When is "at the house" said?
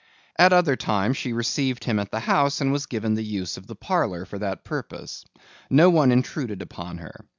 1.99-2.59